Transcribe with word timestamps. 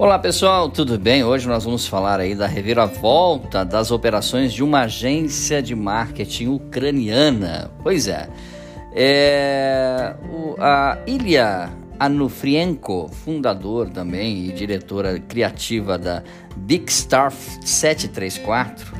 Olá 0.00 0.18
pessoal, 0.18 0.70
tudo 0.70 0.98
bem? 0.98 1.22
Hoje 1.24 1.46
nós 1.46 1.64
vamos 1.64 1.86
falar 1.86 2.20
aí 2.20 2.34
da 2.34 2.46
reviravolta 2.46 3.66
das 3.66 3.90
operações 3.90 4.50
de 4.50 4.64
uma 4.64 4.84
agência 4.84 5.60
de 5.60 5.74
marketing 5.74 6.46
ucraniana. 6.46 7.70
Pois 7.82 8.08
é, 8.08 8.26
é 8.94 10.16
o, 10.32 10.56
a 10.58 10.96
Ilya 11.06 11.68
Anufrienko, 11.98 13.10
fundador 13.12 13.90
também 13.90 14.46
e 14.46 14.52
diretora 14.52 15.20
criativa 15.20 15.98
da 15.98 16.22
Big 16.56 16.90
Star 16.90 17.30
734, 17.30 18.94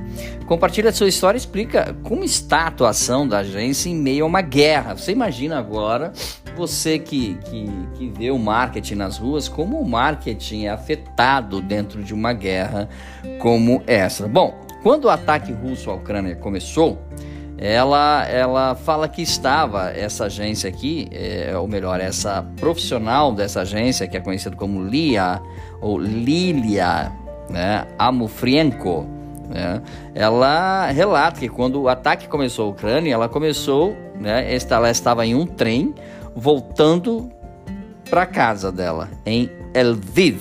compartilha 0.45 0.93
sua 0.93 1.09
história 1.09 1.39
e 1.39 1.41
explica 1.41 1.97
como 2.03 2.25
está 2.25 2.65
a 2.65 2.67
atuação 2.67 3.27
da 3.27 3.39
agência 3.39 3.89
em 3.89 3.95
meio 3.95 4.25
a 4.27 4.29
uma 4.29 4.43
guerra. 4.43 4.95
Você 4.95 5.13
imagina 5.13 5.59
agora, 5.59 6.13
você 6.61 6.99
que, 6.99 7.39
que, 7.47 7.67
que 7.95 8.09
vê 8.11 8.31
o 8.31 8.39
marketing 8.39 8.97
nas 8.97 9.17
ruas, 9.17 9.49
como 9.49 9.81
o 9.81 9.89
marketing 9.89 10.65
é 10.67 10.69
afetado 10.69 11.63
dentro 11.63 12.03
de 12.03 12.13
uma 12.13 12.35
guerra 12.35 12.87
como 13.39 13.83
essa. 13.87 14.29
Bom, 14.29 14.61
quando 14.83 15.07
o 15.07 15.09
ataque 15.09 15.53
russo 15.53 15.91
à 15.91 15.95
Ucrânia 15.95 16.37
começou, 16.37 16.99
ela, 17.57 18.27
ela 18.29 18.75
fala 18.75 19.09
que 19.09 19.23
estava, 19.23 19.91
essa 19.91 20.27
agência 20.27 20.69
aqui, 20.69 21.09
é, 21.13 21.57
ou 21.57 21.67
melhor, 21.67 21.99
essa 21.99 22.45
profissional 22.59 23.33
dessa 23.33 23.63
agência, 23.63 24.07
que 24.07 24.19
é 24.19 24.21
conhecida 24.21 24.55
como 24.55 24.85
Lia, 24.85 25.41
ou 25.81 25.99
Lilia 25.99 27.11
né, 27.49 27.87
Amufrienko, 27.99 29.07
né, 29.49 29.81
ela 30.15 30.91
relata 30.91 31.41
que 31.41 31.49
quando 31.49 31.81
o 31.81 31.89
ataque 31.89 32.29
começou 32.29 32.67
a 32.67 32.71
Ucrânia, 32.71 33.15
ela 33.15 33.31
começou, 33.31 33.97
né, 34.21 34.55
ela 34.71 34.91
estava 34.91 35.25
em 35.25 35.35
um 35.35 35.47
trem 35.47 35.95
voltando 36.35 37.31
para 38.09 38.27
casa 38.27 38.73
dela, 38.73 39.09
em 39.25 39.49
Lviv, 39.75 40.41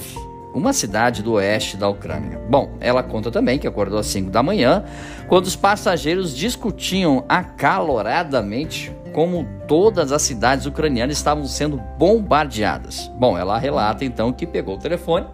uma 0.53 0.73
cidade 0.73 1.21
do 1.21 1.33
oeste 1.33 1.77
da 1.77 1.87
Ucrânia. 1.87 2.39
Bom, 2.49 2.71
ela 2.79 3.03
conta 3.03 3.29
também 3.29 3.59
que 3.59 3.67
acordou 3.67 3.99
às 3.99 4.07
5 4.07 4.31
da 4.31 4.41
manhã, 4.41 4.83
quando 5.27 5.45
os 5.45 5.55
passageiros 5.55 6.35
discutiam 6.35 7.23
acaloradamente 7.29 8.91
como 9.13 9.47
todas 9.67 10.11
as 10.11 10.21
cidades 10.21 10.65
ucranianas 10.65 11.17
estavam 11.17 11.45
sendo 11.45 11.77
bombardeadas. 11.97 13.11
Bom, 13.19 13.37
ela 13.37 13.57
relata 13.57 14.05
então 14.05 14.31
que 14.31 14.45
pegou 14.45 14.75
o 14.75 14.79
telefone 14.79 15.27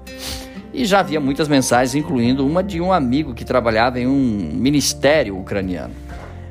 e 0.74 0.86
já 0.86 1.00
havia 1.00 1.20
muitas 1.20 1.48
mensagens, 1.48 1.96
incluindo 1.96 2.46
uma 2.46 2.62
de 2.62 2.82
um 2.82 2.92
amigo 2.92 3.34
que 3.34 3.46
trabalhava 3.46 4.00
em 4.00 4.08
um 4.08 4.52
ministério 4.54 5.38
ucraniano. 5.38 6.05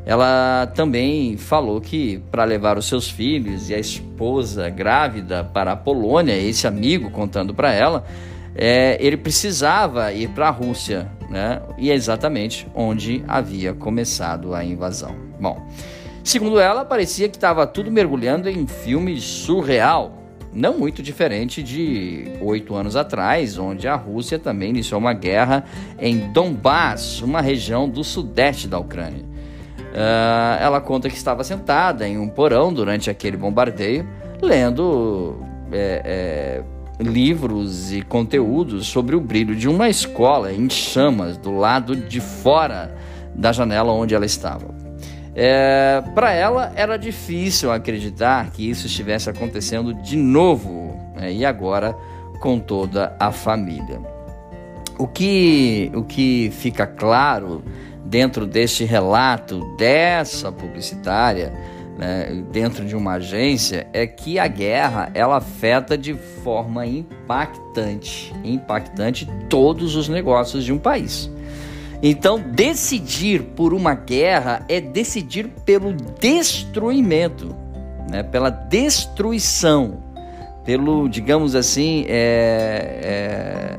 Ela 0.07 0.67
também 0.75 1.37
falou 1.37 1.81
que 1.81 2.19
para 2.31 2.45
levar 2.45 2.77
os 2.77 2.87
seus 2.87 3.09
filhos 3.09 3.71
e 3.71 3.75
a 3.75 3.79
esposa 3.79 4.69
grávida 4.69 5.43
para 5.43 5.73
a 5.73 5.77
Polônia, 5.77 6.37
esse 6.37 6.67
amigo 6.67 7.11
contando 7.11 7.55
para 7.55 7.73
ela, 7.73 8.05
é, 8.55 8.99
ele 9.01 9.17
precisava 9.17 10.13
ir 10.13 10.29
para 10.29 10.49
a 10.49 10.51
Rússia, 10.51 11.11
né? 11.31 11.61
E 11.79 11.91
é 11.91 11.95
exatamente 11.95 12.69
onde 12.75 13.25
havia 13.27 13.73
começado 13.73 14.55
a 14.55 14.63
invasão. 14.63 15.17
Bom, 15.41 15.67
segundo 16.23 16.61
ela, 16.61 16.85
parecia 16.85 17.29
que 17.29 17.37
estava 17.37 17.67
tudo 17.67 17.91
mergulhando 17.91 18.49
em 18.49 18.67
filme 18.67 19.19
surreal, 19.21 20.23
não 20.53 20.79
muito 20.79 21.03
diferente 21.03 21.63
de 21.63 22.31
oito 22.43 22.75
anos 22.77 22.95
atrás, 22.95 23.59
onde 23.59 23.89
a 23.89 23.97
Rússia 23.97 24.39
também 24.39 24.69
iniciou 24.69 25.01
uma 25.01 25.15
guerra 25.15 25.65
em 25.99 26.31
Donbass, 26.31 27.23
uma 27.23 27.41
região 27.41 27.89
do 27.89 28.05
sudeste 28.05 28.69
da 28.69 28.79
Ucrânia. 28.79 29.34
Uh, 29.95 30.61
ela 30.61 30.81
conta 30.81 31.09
que 31.09 31.15
estava 31.15 31.45
sentada 31.45 32.09
em 32.09 32.19
um 32.19 32.29
porão 32.29 32.73
durante 32.73 33.09
aquele 33.09 33.37
bombardeio, 33.37 34.05
lendo 34.43 35.37
é, 35.71 36.03
é, 36.99 37.03
livros 37.03 37.93
e 37.93 38.03
conteúdos 38.03 38.89
sobre 38.89 39.15
o 39.15 39.21
brilho 39.21 39.55
de 39.55 39.69
uma 39.69 39.89
escola 39.89 40.53
em 40.53 40.69
chamas 40.69 41.37
do 41.37 41.57
lado 41.57 41.95
de 41.95 42.21
fora 42.21 42.93
da 43.33 43.53
janela 43.53 43.93
onde 43.93 44.17
ela 44.17 44.27
estava. 44.27 44.75
É, 45.33 46.03
Para 46.13 46.33
ela 46.33 46.73
era 46.75 46.97
difícil 46.97 47.71
acreditar 47.71 48.51
que 48.51 48.69
isso 48.69 48.87
estivesse 48.87 49.31
acontecendo 49.31 49.95
de 49.95 50.17
novo 50.17 50.97
né, 51.15 51.33
e 51.33 51.45
agora 51.45 51.97
com 52.41 52.59
toda 52.59 53.17
a 53.19 53.31
família. 53.31 54.01
O 54.99 55.09
que, 55.09 55.91
o 55.95 56.03
que 56.03 56.51
fica 56.53 56.87
claro 56.87 57.65
dentro 58.05 58.47
deste 58.47 58.85
relato 58.85 59.61
dessa 59.77 60.53
publicitária 60.53 61.53
né, 61.99 62.43
dentro 62.51 62.85
de 62.85 62.97
uma 62.97 63.15
agência 63.15 63.87
é 63.93 64.07
que 64.07 64.39
a 64.39 64.47
guerra 64.47 65.11
ela 65.15 65.37
afeta 65.37 65.97
de 65.97 66.15
forma 66.15 66.87
impactante, 66.87 68.35
impactante 68.43 69.29
todos 69.49 69.95
os 69.97 70.09
negócios 70.09 70.65
de 70.65 70.73
um 70.73 70.79
país. 70.79 71.31
Então, 72.03 72.39
decidir 72.39 73.43
por 73.43 73.73
uma 73.73 73.95
guerra 73.95 74.65
é 74.69 74.81
decidir 74.81 75.49
pelo 75.65 75.93
destruimento, 75.93 77.55
né, 78.11 78.23
pela 78.23 78.51
destruição, 78.51 80.03
pelo, 80.65 81.09
digamos 81.09 81.55
assim, 81.55 82.05
é, 82.09 82.99
é, 83.03 83.79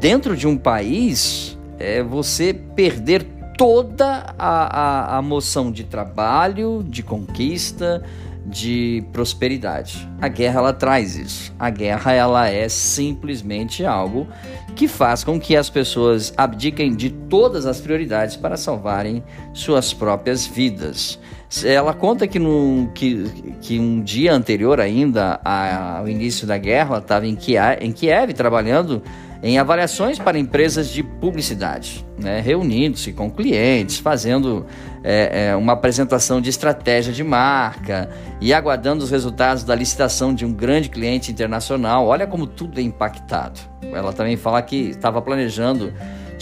dentro 0.00 0.36
de 0.36 0.48
um 0.48 0.56
país, 0.56 1.51
é 1.82 2.02
você 2.02 2.54
perder 2.54 3.24
toda 3.58 4.34
a, 4.38 5.14
a, 5.16 5.18
a 5.18 5.22
moção 5.22 5.70
de 5.70 5.84
trabalho, 5.84 6.84
de 6.88 7.02
conquista, 7.02 8.02
de 8.44 9.04
prosperidade. 9.12 10.08
A 10.20 10.28
guerra 10.28 10.60
ela 10.60 10.72
traz 10.72 11.16
isso. 11.16 11.52
A 11.58 11.70
guerra 11.70 12.12
ela 12.12 12.48
é 12.48 12.68
simplesmente 12.68 13.84
algo 13.84 14.26
que 14.74 14.88
faz 14.88 15.22
com 15.22 15.38
que 15.38 15.54
as 15.54 15.68
pessoas 15.68 16.32
abdiquem 16.36 16.94
de 16.94 17.10
todas 17.10 17.66
as 17.66 17.80
prioridades 17.80 18.36
para 18.36 18.56
salvarem 18.56 19.22
suas 19.52 19.92
próprias 19.92 20.46
vidas. 20.46 21.18
Ela 21.62 21.92
conta 21.92 22.26
que, 22.26 22.38
no, 22.38 22.90
que, 22.94 23.24
que 23.60 23.78
um 23.78 24.00
dia 24.00 24.32
anterior 24.32 24.80
ainda 24.80 25.38
ao 25.44 26.08
início 26.08 26.46
da 26.46 26.56
guerra, 26.56 26.90
ela 26.90 26.98
estava 26.98 27.26
em 27.26 27.36
Kiev, 27.36 27.78
em 27.80 27.92
Kiev 27.92 28.32
trabalhando 28.32 29.02
em 29.42 29.58
avaliações 29.58 30.20
para 30.20 30.38
empresas 30.38 30.88
de 30.88 31.02
publicidade, 31.02 32.06
né? 32.16 32.40
reunindo-se 32.40 33.12
com 33.12 33.28
clientes, 33.28 33.98
fazendo 33.98 34.64
é, 35.02 35.48
é, 35.48 35.56
uma 35.56 35.72
apresentação 35.72 36.40
de 36.40 36.48
estratégia 36.48 37.12
de 37.12 37.24
marca 37.24 38.08
e 38.40 38.54
aguardando 38.54 39.02
os 39.02 39.10
resultados 39.10 39.64
da 39.64 39.74
licitação 39.74 40.32
de 40.32 40.46
um 40.46 40.52
grande 40.52 40.88
cliente 40.88 41.32
internacional. 41.32 42.06
Olha 42.06 42.26
como 42.26 42.46
tudo 42.46 42.78
é 42.78 42.82
impactado. 42.82 43.58
Ela 43.92 44.12
também 44.12 44.36
fala 44.36 44.62
que 44.62 44.90
estava 44.90 45.20
planejando 45.20 45.92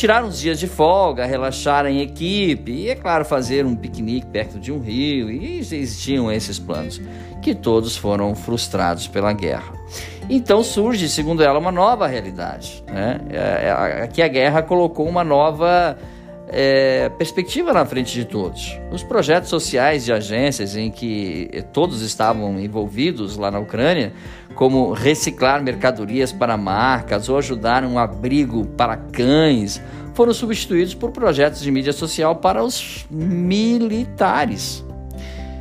tirar 0.01 0.25
uns 0.25 0.41
dias 0.41 0.59
de 0.59 0.67
folga, 0.67 1.27
relaxar 1.27 1.85
em 1.85 2.01
equipe 2.01 2.73
e, 2.73 2.89
é 2.89 2.95
claro, 2.95 3.23
fazer 3.23 3.67
um 3.67 3.77
piquenique 3.77 4.27
perto 4.27 4.59
de 4.59 4.73
um 4.73 4.81
rio. 4.81 5.31
E 5.31 5.59
existiam 5.59 6.33
esses 6.33 6.59
planos, 6.59 6.99
que 7.43 7.55
todos 7.55 7.99
foram 7.99 8.35
frustrados 8.35 9.07
pela 9.07 9.31
guerra. 9.35 9.75
Então 10.31 10.65
surge, 10.65 11.07
segundo 11.07 11.43
ela, 11.43 11.59
uma 11.59 11.71
nova 11.71 12.07
realidade. 12.07 12.83
Né? 12.87 13.21
É, 13.29 14.03
aqui 14.03 14.23
a 14.23 14.29
guerra 14.29 14.63
colocou 14.63 15.07
uma 15.07 15.23
nova 15.23 15.99
é, 16.53 17.09
perspectiva 17.11 17.73
na 17.73 17.87
frente 17.87 18.13
de 18.13 18.25
todos. 18.25 18.79
Os 18.91 19.03
projetos 19.03 19.49
sociais 19.49 20.05
de 20.05 20.13
agências 20.13 20.77
em 20.77 20.91
que 20.91 21.65
todos 21.73 22.03
estavam 22.03 22.59
envolvidos 22.59 23.37
lá 23.37 23.51
na 23.51 23.61
Ucrânia, 23.61 24.13
como 24.55 24.93
reciclar 24.93 25.63
mercadorias 25.63 26.33
para 26.33 26.57
marcas 26.57 27.29
ou 27.29 27.39
ajudar 27.39 27.85
um 27.85 27.99
abrigo 27.99 28.67
para 28.67 28.97
cães, 28.97 29.81
foram 30.13 30.35
substituídos 30.35 30.93
por 30.93 31.13
projetos 31.13 31.61
de 31.61 31.71
mídia 31.71 31.93
social 31.93 32.37
para 32.37 32.63
os 32.63 33.07
militares. 33.09 34.85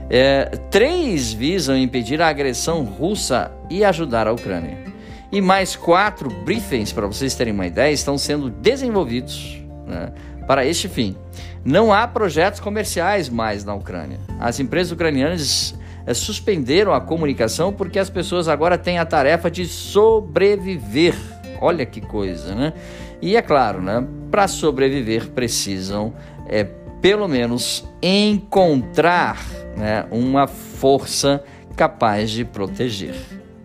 É, 0.09 0.45
três 0.71 1.31
visam 1.31 1.77
impedir 1.77 2.19
a 2.19 2.27
agressão 2.27 2.83
russa 2.83 3.51
e 3.69 3.83
ajudar 3.83 4.27
a 4.27 4.33
Ucrânia. 4.33 4.89
E 5.31 5.39
mais 5.39 5.75
quatro 5.75 6.29
briefings, 6.43 6.91
para 6.91 7.05
vocês 7.05 7.35
terem 7.35 7.53
uma 7.53 7.67
ideia, 7.67 7.93
estão 7.93 8.17
sendo 8.17 8.49
desenvolvidos 8.49 9.61
né, 9.85 10.11
para 10.49 10.65
este 10.65 10.89
fim. 10.89 11.15
Não 11.63 11.93
há 11.93 12.07
projetos 12.07 12.59
comerciais 12.59 13.29
mais 13.29 13.63
na 13.63 13.75
Ucrânia. 13.75 14.19
As 14.39 14.59
empresas 14.59 14.91
ucranianas 14.91 15.75
é, 16.07 16.13
suspenderam 16.15 16.91
a 16.91 16.99
comunicação 16.99 17.71
porque 17.71 17.99
as 17.99 18.09
pessoas 18.09 18.47
agora 18.47 18.75
têm 18.75 18.97
a 18.97 19.05
tarefa 19.05 19.51
de 19.51 19.67
sobreviver. 19.67 21.13
Olha 21.61 21.85
que 21.85 22.01
coisa, 22.01 22.55
né? 22.55 22.73
E 23.21 23.35
é 23.37 23.43
claro, 23.43 23.79
né? 23.79 24.03
Para 24.31 24.47
sobreviver 24.47 25.27
precisam, 25.27 26.15
é, 26.47 26.63
pelo 26.99 27.27
menos, 27.27 27.87
encontrar 28.01 29.45
né, 29.77 30.07
uma 30.09 30.47
força 30.47 31.43
capaz 31.75 32.31
de 32.31 32.43
proteger, 32.43 33.13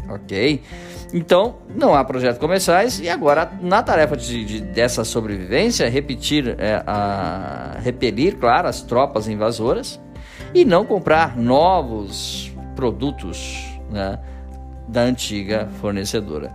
ok? 0.07 0.61
Então, 1.17 1.59
não 1.73 1.95
há 1.95 2.03
projetos 2.05 2.41
comerciais 2.41 2.99
e 2.99 3.09
agora, 3.09 3.49
na 3.63 3.85
tarefa 3.85 4.17
de, 4.17 4.45
de 4.45 4.61
dessa 4.61 5.05
sobrevivência, 5.05 5.89
repetir, 5.89 6.57
é, 6.59 6.83
a, 6.85 7.77
repelir, 7.81 8.37
claro, 8.37 8.67
as 8.67 8.83
tropas 8.83 9.29
invasoras 9.29 10.01
e 10.53 10.65
não 10.65 10.85
comprar 10.85 11.37
novos 11.37 12.53
produtos 12.75 13.65
né, 13.93 14.19
da 14.89 15.03
antiga 15.03 15.69
fornecedora. 15.81 16.53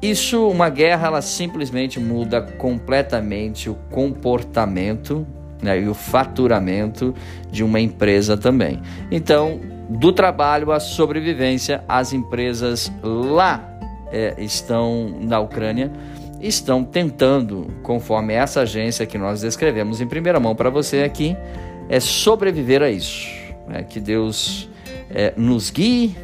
isso, 0.00 0.48
uma 0.48 0.70
guerra, 0.70 1.08
ela 1.08 1.20
simplesmente 1.20 2.00
muda 2.00 2.40
completamente 2.40 3.68
o 3.68 3.74
comportamento 3.90 5.26
né, 5.60 5.78
e 5.78 5.86
o 5.86 5.92
faturamento 5.92 7.14
de 7.50 7.62
uma 7.62 7.78
empresa 7.78 8.34
também. 8.34 8.80
Então, 9.10 9.60
do 9.90 10.10
trabalho 10.10 10.72
à 10.72 10.80
sobrevivência, 10.80 11.84
as 11.86 12.14
empresas 12.14 12.90
lá 13.02 13.69
é, 14.12 14.34
estão 14.38 15.14
na 15.20 15.38
Ucrânia 15.40 15.90
estão 16.40 16.82
tentando, 16.82 17.66
conforme 17.82 18.32
essa 18.32 18.62
agência 18.62 19.04
que 19.04 19.18
nós 19.18 19.42
descrevemos 19.42 20.00
em 20.00 20.06
primeira 20.06 20.40
mão 20.40 20.54
para 20.54 20.70
você 20.70 21.02
aqui, 21.02 21.36
é 21.88 22.00
sobreviver 22.00 22.82
a 22.82 22.90
isso. 22.90 23.28
Né? 23.68 23.82
Que 23.82 24.00
Deus 24.00 24.68
é, 25.10 25.34
nos 25.36 25.70
guie 25.70 26.16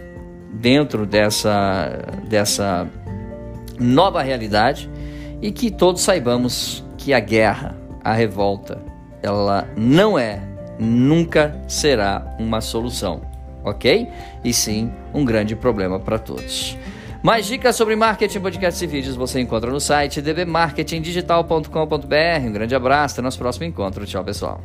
dentro 0.53 1.05
dessa, 1.05 2.03
dessa 2.27 2.89
nova 3.79 4.23
realidade 4.23 4.89
e 5.43 5.53
que 5.53 5.71
todos 5.71 6.01
saibamos 6.01 6.83
que 6.97 7.13
a 7.13 7.21
guerra, 7.21 7.77
a 8.03 8.15
revolta, 8.15 8.81
ela 9.23 9.69
não 9.77 10.19
é, 10.19 10.41
nunca 10.79 11.61
será 11.69 12.37
uma 12.39 12.61
solução, 12.61 13.21
ok? 13.63 14.09
E 14.43 14.53
sim 14.53 14.91
um 15.13 15.25
grande 15.25 15.55
problema 15.55 16.01
para 16.01 16.19
todos. 16.19 16.77
Mais 17.27 17.45
dicas 17.45 17.75
sobre 17.75 17.97
marketing, 17.97 18.39
podcasts 18.39 18.81
e 18.81 18.87
vídeos 18.87 19.17
você 19.17 19.41
encontra 19.41 19.69
no 19.69 19.81
site 19.81 20.23
dbmarketingdigital.com.br. 20.23 22.47
Um 22.47 22.53
grande 22.53 22.73
abraço, 22.73 23.17
até 23.17 23.23
nosso 23.23 23.37
próximo 23.37 23.65
encontro. 23.65 24.07
Tchau, 24.07 24.23
pessoal. 24.23 24.63